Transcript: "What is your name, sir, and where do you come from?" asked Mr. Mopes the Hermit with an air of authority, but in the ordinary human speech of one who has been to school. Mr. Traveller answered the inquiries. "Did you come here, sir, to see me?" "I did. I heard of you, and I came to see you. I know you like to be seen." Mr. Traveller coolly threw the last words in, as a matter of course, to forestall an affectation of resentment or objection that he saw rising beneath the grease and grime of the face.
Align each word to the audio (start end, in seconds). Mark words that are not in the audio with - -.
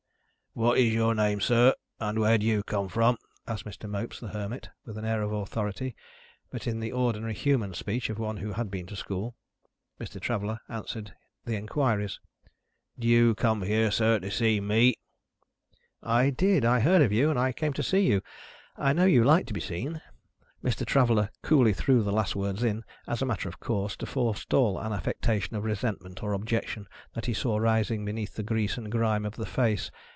"What 0.53 0.77
is 0.79 0.93
your 0.93 1.15
name, 1.15 1.39
sir, 1.39 1.73
and 1.97 2.19
where 2.19 2.37
do 2.37 2.45
you 2.45 2.61
come 2.63 2.89
from?" 2.89 3.15
asked 3.47 3.63
Mr. 3.63 3.89
Mopes 3.89 4.19
the 4.19 4.27
Hermit 4.27 4.67
with 4.83 4.97
an 4.97 5.05
air 5.05 5.21
of 5.21 5.31
authority, 5.31 5.95
but 6.49 6.67
in 6.67 6.81
the 6.81 6.91
ordinary 6.91 7.33
human 7.33 7.73
speech 7.73 8.09
of 8.09 8.19
one 8.19 8.35
who 8.35 8.51
has 8.51 8.67
been 8.67 8.85
to 8.87 8.97
school. 8.97 9.33
Mr. 9.97 10.19
Traveller 10.19 10.59
answered 10.67 11.15
the 11.45 11.55
inquiries. 11.55 12.19
"Did 12.99 13.07
you 13.07 13.33
come 13.35 13.61
here, 13.61 13.91
sir, 13.91 14.19
to 14.19 14.29
see 14.29 14.59
me?" 14.59 14.95
"I 16.03 16.31
did. 16.31 16.65
I 16.65 16.81
heard 16.81 17.01
of 17.01 17.13
you, 17.13 17.29
and 17.29 17.39
I 17.39 17.53
came 17.53 17.71
to 17.71 17.81
see 17.81 18.01
you. 18.01 18.21
I 18.75 18.91
know 18.91 19.05
you 19.05 19.23
like 19.23 19.45
to 19.47 19.53
be 19.53 19.61
seen." 19.61 20.01
Mr. 20.61 20.85
Traveller 20.85 21.29
coolly 21.43 21.71
threw 21.71 22.03
the 22.03 22.11
last 22.11 22.35
words 22.35 22.61
in, 22.61 22.83
as 23.07 23.21
a 23.21 23.25
matter 23.25 23.47
of 23.47 23.61
course, 23.61 23.95
to 23.95 24.05
forestall 24.05 24.77
an 24.79 24.91
affectation 24.91 25.55
of 25.55 25.63
resentment 25.63 26.21
or 26.21 26.33
objection 26.33 26.87
that 27.13 27.27
he 27.27 27.33
saw 27.33 27.55
rising 27.57 28.03
beneath 28.03 28.35
the 28.35 28.43
grease 28.43 28.77
and 28.77 28.91
grime 28.91 29.25
of 29.25 29.37
the 29.37 29.45
face. 29.45 29.89